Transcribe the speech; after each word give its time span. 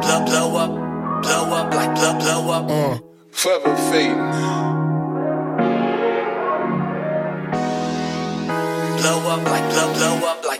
blow, 0.00 0.24
blow 0.24 0.56
up, 0.56 1.22
blow 1.22 1.54
up, 1.54 1.74
like 1.74 1.94
blow, 1.94 2.18
blow 2.18 2.50
up. 2.50 2.70
Uh. 2.70 2.98
Forever 3.30 3.76
fading. 3.90 4.16
Blow 8.98 9.18
up, 9.32 9.44
like 9.44 9.70
blow, 9.72 9.94
blow 9.94 10.28
up, 10.28 10.44
like. 10.44 10.59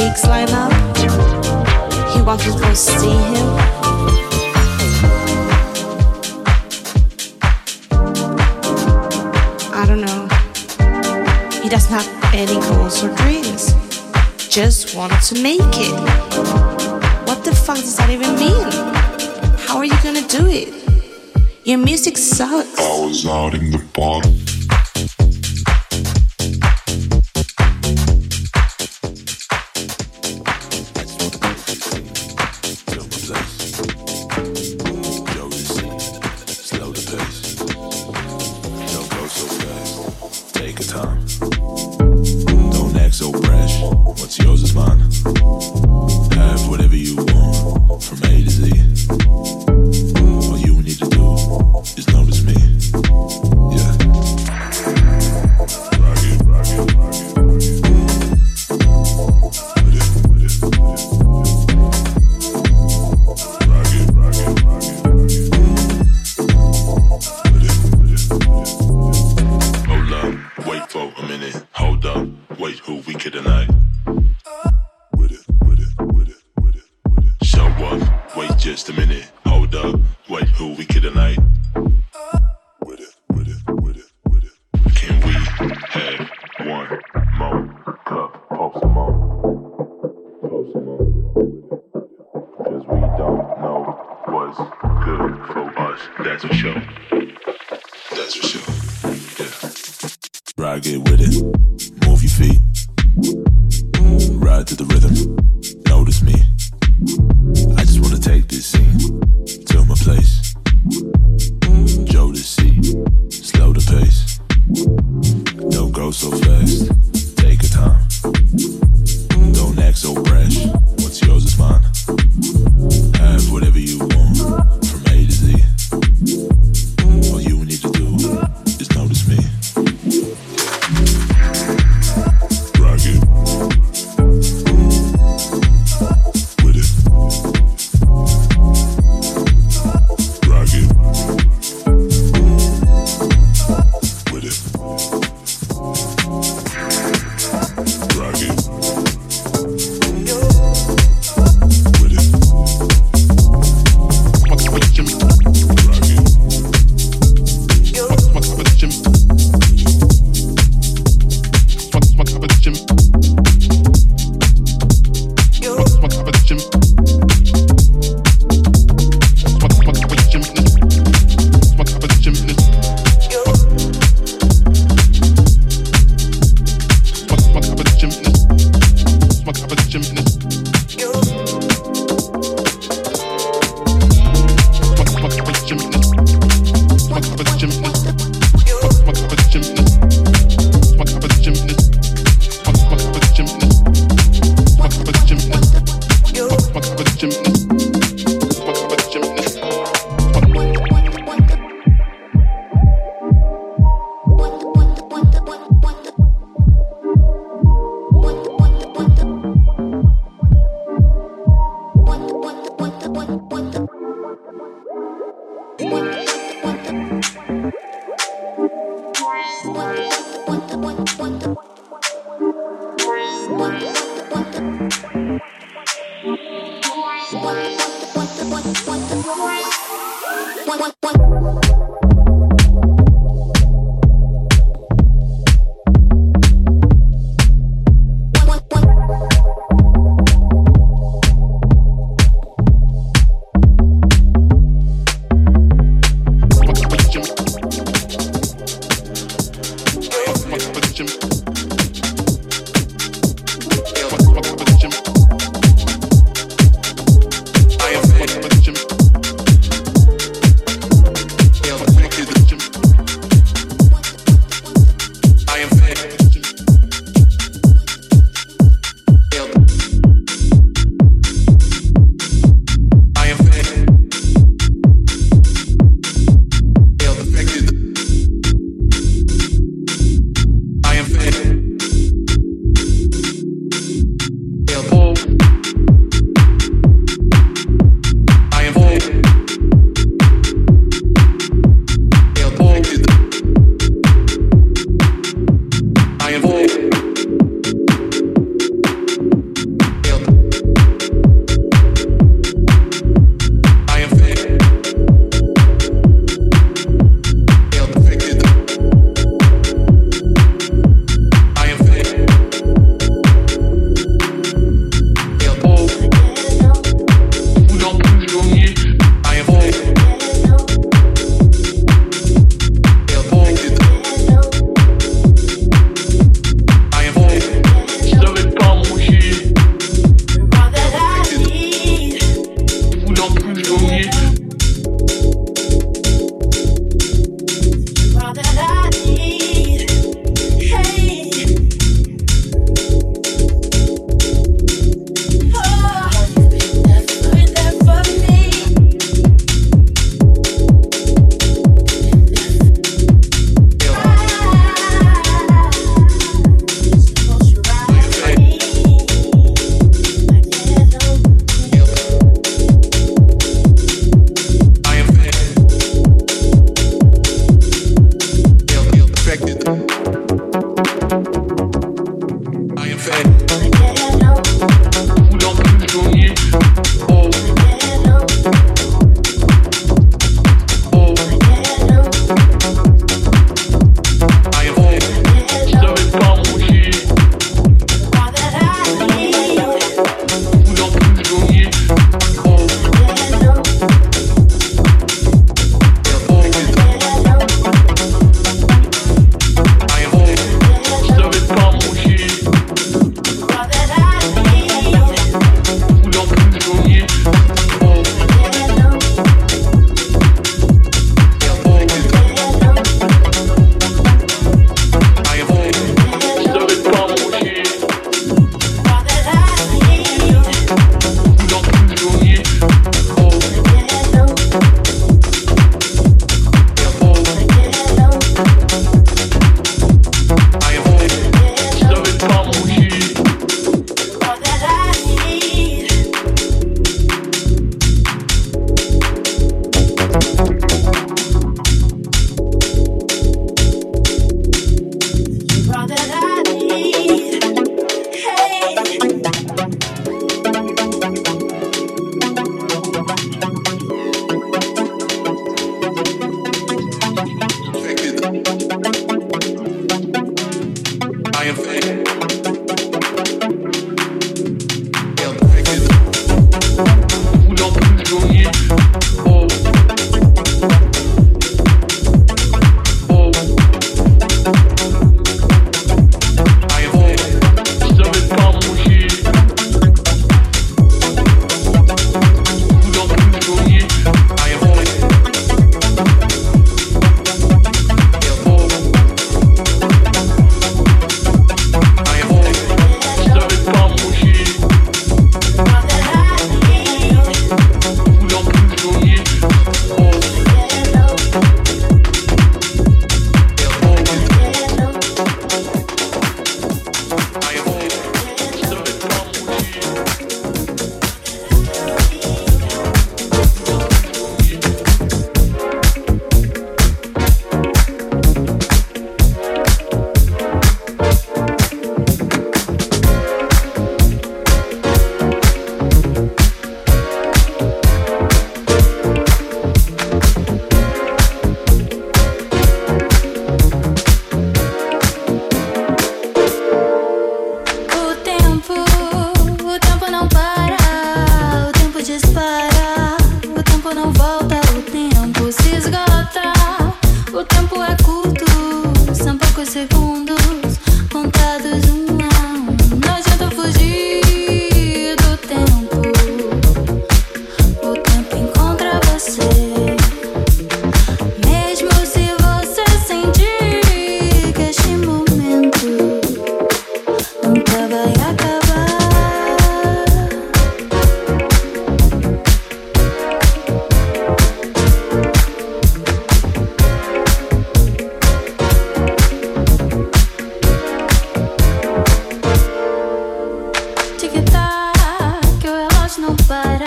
line 0.00 0.48
up, 0.50 0.72
he 2.10 2.22
wants 2.22 2.44
to 2.44 2.52
go 2.58 2.72
see 2.72 3.10
him. 3.10 3.48
I 9.72 9.84
don't 9.86 10.00
know. 10.00 10.26
He 11.62 11.68
doesn't 11.68 11.92
have 11.92 12.08
any 12.32 12.54
goals 12.68 13.04
or 13.04 13.14
dreams. 13.16 13.74
Just 14.48 14.96
wants 14.96 15.28
to 15.28 15.42
make 15.42 15.60
it. 15.60 15.92
What 17.28 17.44
the 17.44 17.54
fuck 17.54 17.76
does 17.76 17.96
that 17.98 18.08
even 18.08 18.36
mean? 18.36 18.70
How 19.66 19.76
are 19.76 19.84
you 19.84 20.02
gonna 20.02 20.26
do 20.26 20.46
it? 20.46 20.72
Your 21.64 21.78
music 21.78 22.16
sucks. 22.16 22.78
I 22.78 23.04
was 23.04 23.26
out 23.26 23.54
in 23.54 23.70
the 23.70 23.84
bottom. 23.92 24.49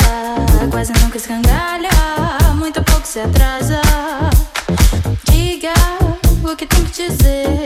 Tá 0.04 0.68
quase 0.70 0.94
nunca 1.02 1.18
escangalha. 1.18 1.90
Muito 2.56 2.84
pouco 2.84 3.08
se 3.08 3.20
atrasa. 3.20 3.82
Diga 5.30 5.74
o 6.44 6.56
que 6.56 6.66
tem 6.66 6.84
que 6.86 7.08
dizer. 7.08 7.63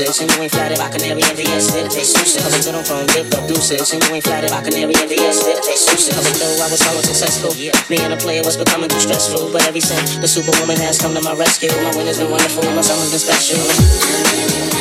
deuces. 0.00 0.20
And 0.20 0.32
you 0.32 0.42
ain't 0.42 0.52
flattered 0.52 0.78
by 0.78 0.88
canary 0.88 1.22
and 1.22 1.36
VS 1.36 1.70
fit. 1.70 1.90
They 1.92 2.04
suited. 2.04 2.42
Cause 2.42 2.66
I'm 2.68 2.84
from 2.84 3.06
dip 3.12 3.32
up 3.34 3.46
deuces. 3.48 3.92
And 3.92 4.02
you 4.04 4.14
ain't 4.14 4.24
flattered 4.24 4.50
by 4.50 4.62
canary 4.62 4.94
and 4.96 5.08
VS 5.08 5.42
fit. 5.42 5.60
They 5.64 5.76
suited. 5.76 6.14
Cause 6.14 6.38
though 6.40 6.64
I 6.64 6.68
was 6.70 6.80
somewhat 6.80 7.04
successful, 7.04 7.52
yeah. 7.56 7.72
being 7.88 8.12
a 8.12 8.16
player 8.16 8.42
was 8.44 8.56
becoming 8.56 8.88
too 8.88 9.00
stressful. 9.00 9.52
But 9.52 9.66
every 9.66 9.80
since 9.80 10.16
the 10.16 10.28
superwoman 10.28 10.78
has 10.78 11.00
come 11.00 11.14
to 11.14 11.22
my 11.22 11.34
rescue, 11.34 11.70
my 11.82 11.94
winter's 11.96 12.18
been 12.18 12.30
wonderful 12.30 12.64
and 12.64 12.76
my 12.76 12.82
summer's 12.82 13.10
been 13.10 13.20
special. 13.20 14.79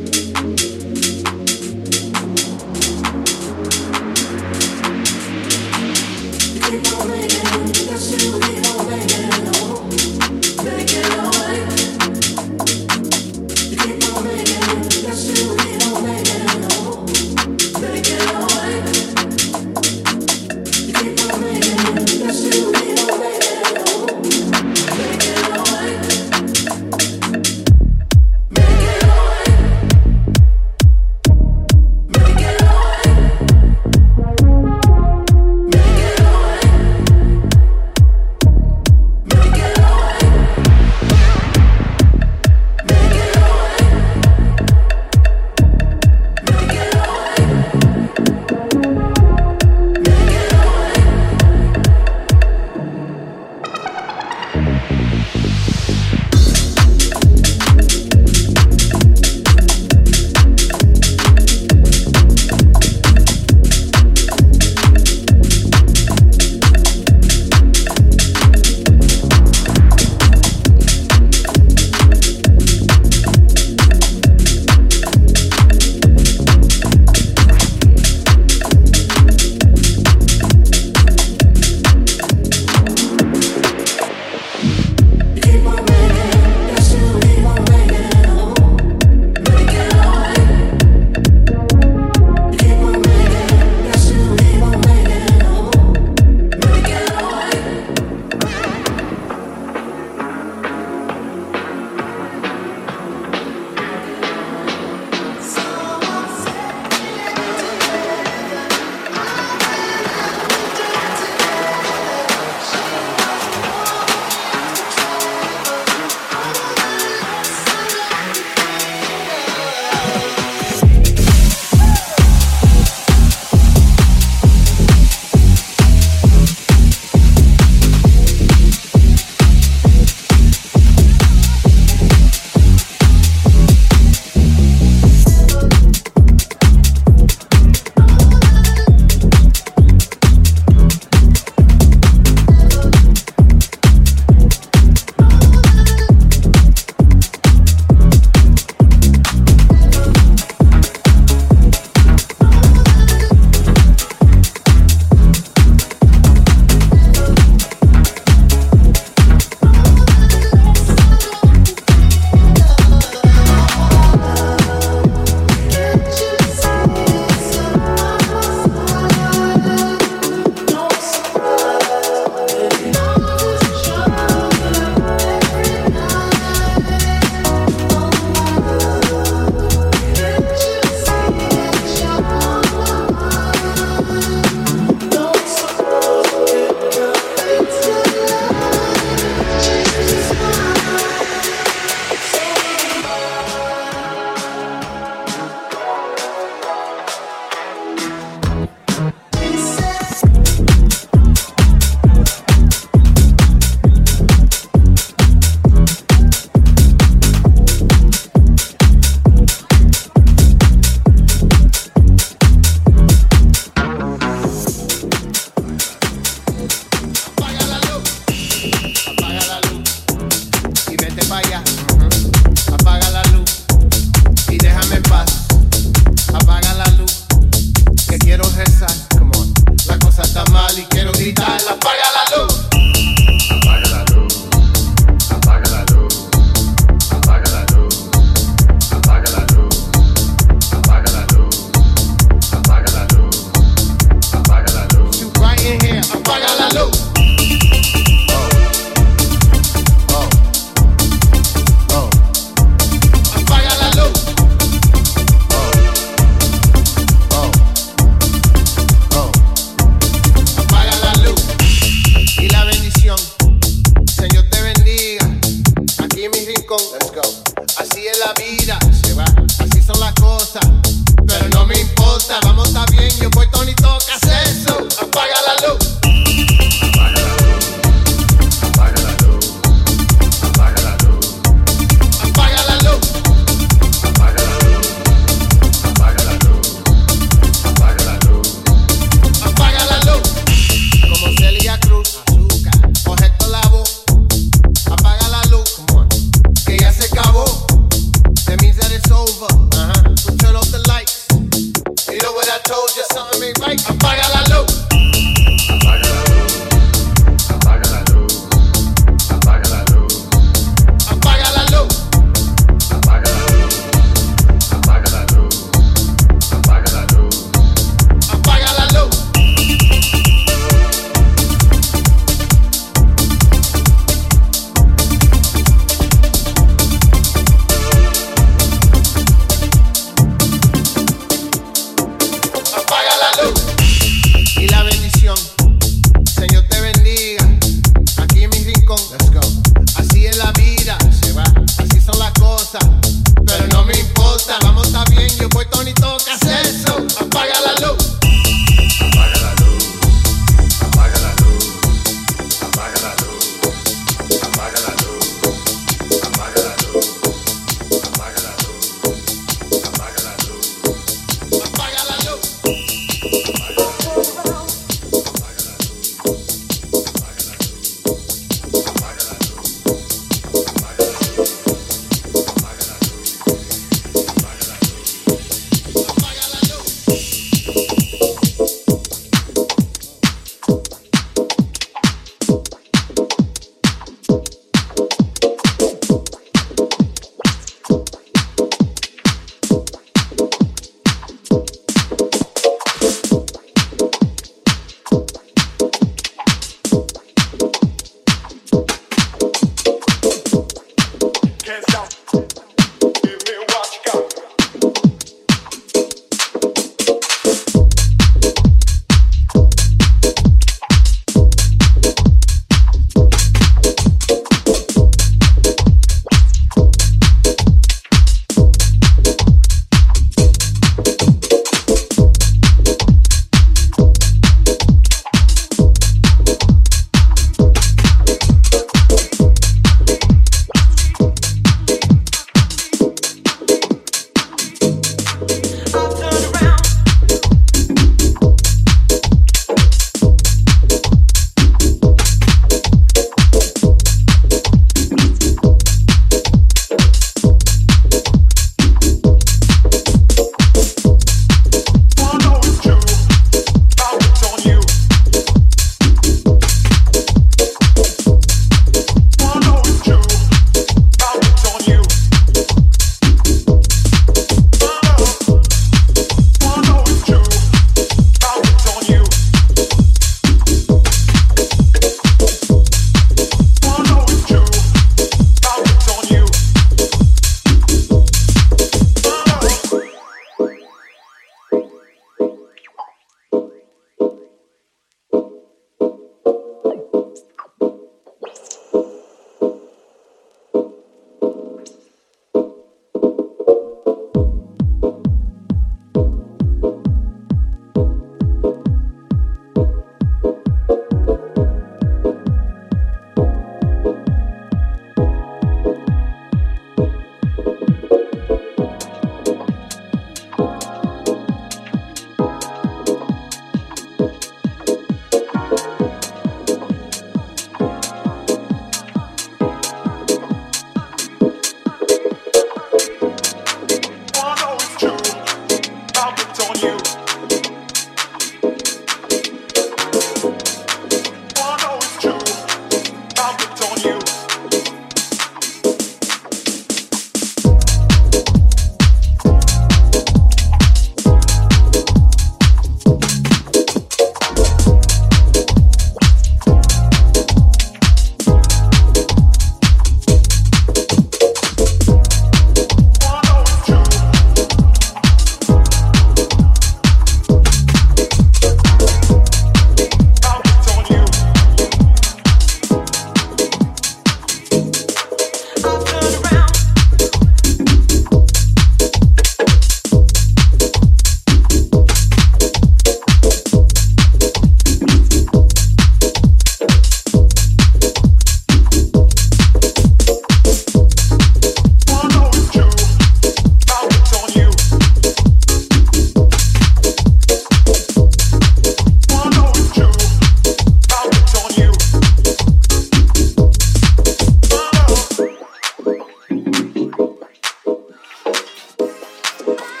Bye. 599.65 600.00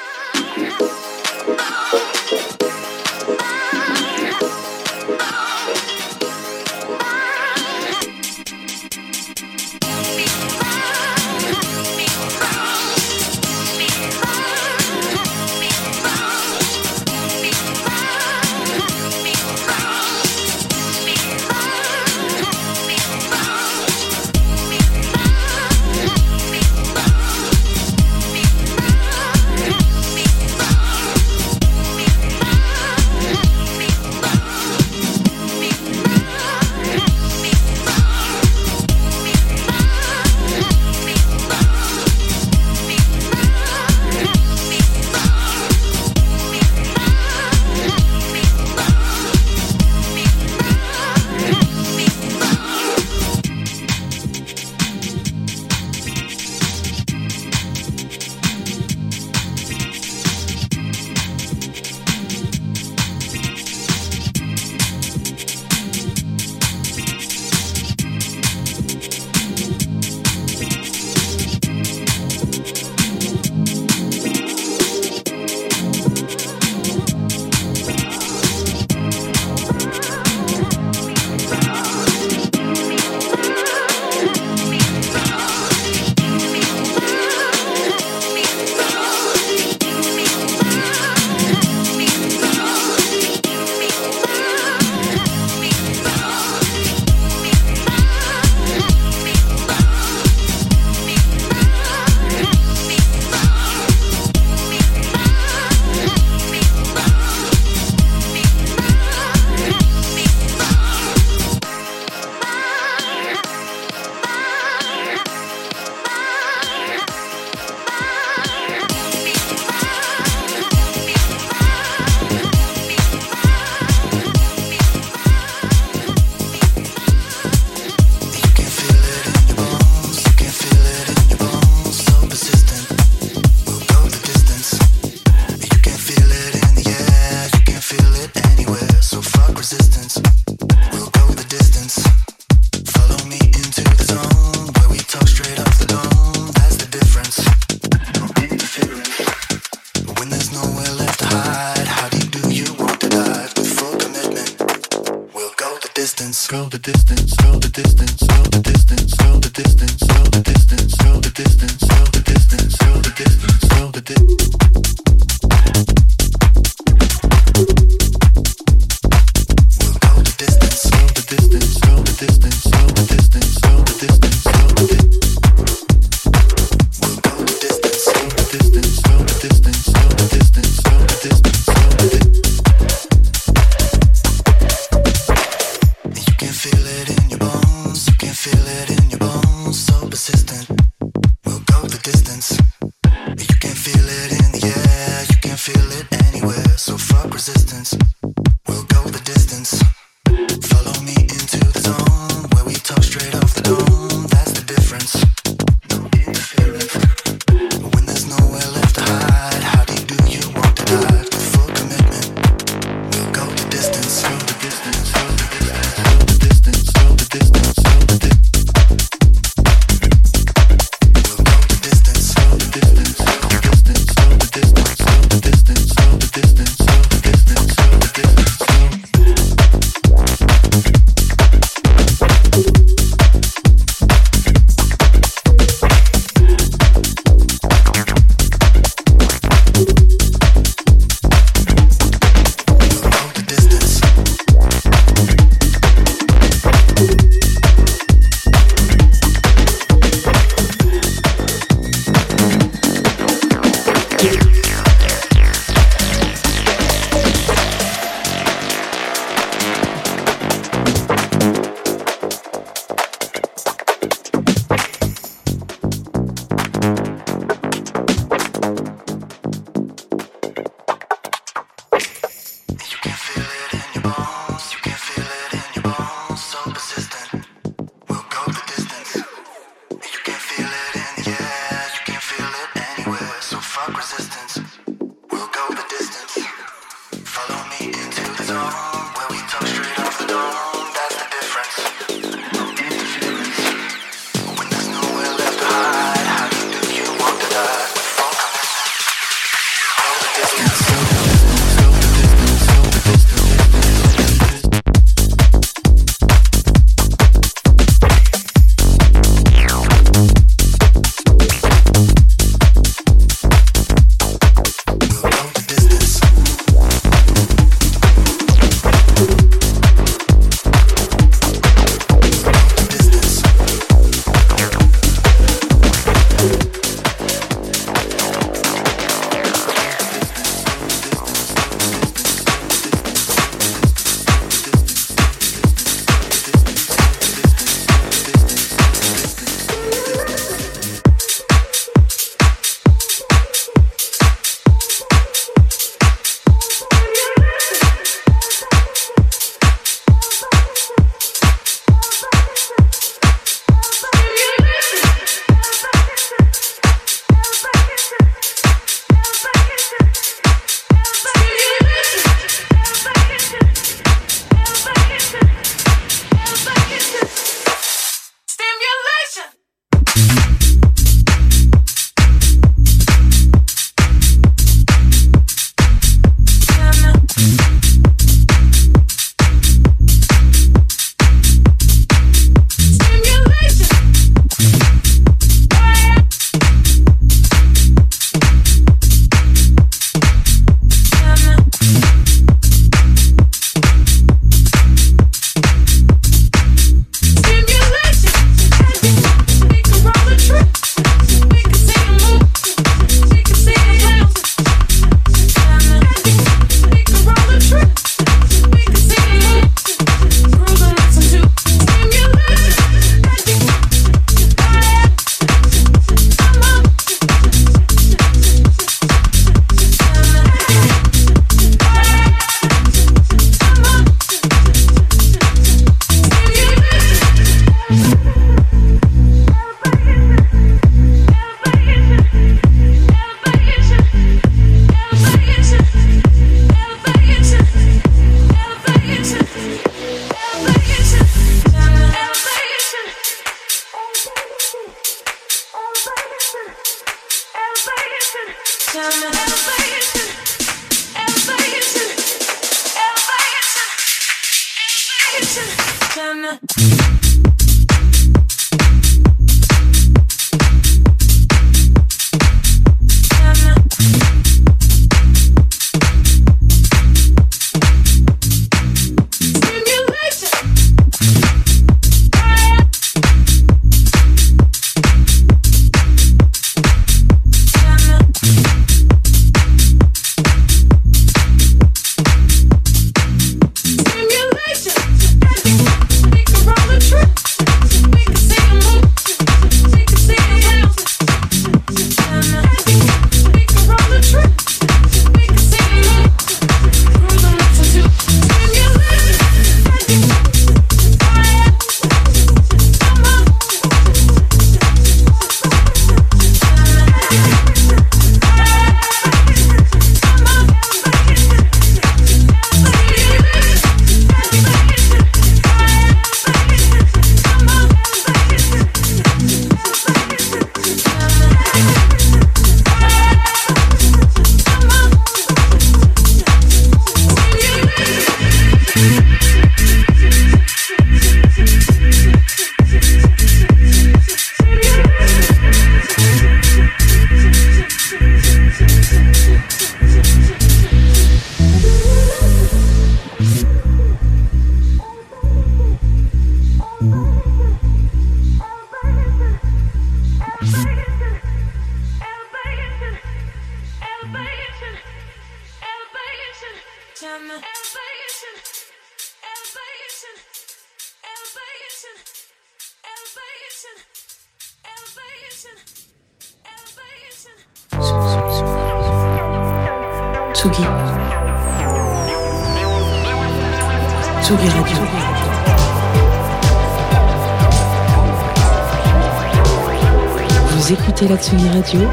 Radio 581.91 582.07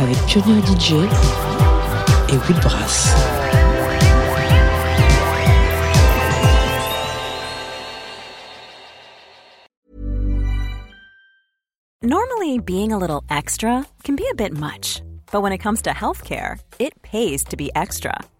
avec 0.00 0.16
Pioneer 0.26 0.62
DJ 0.62 0.92
et 2.32 2.38
Will 2.48 2.60
Brass. 2.62 3.14
Normally, 12.02 12.58
being 12.58 12.92
a 12.92 12.96
little 12.96 13.22
extra 13.28 13.84
can 14.02 14.16
be 14.16 14.24
a 14.30 14.34
bit 14.34 14.56
much, 14.56 15.02
but 15.30 15.42
when 15.42 15.52
it 15.52 15.58
comes 15.58 15.82
to 15.82 15.90
healthcare, 15.90 16.58
it 16.78 16.94
pays 17.02 17.44
to 17.44 17.56
be 17.56 17.70
extra. 17.74 18.18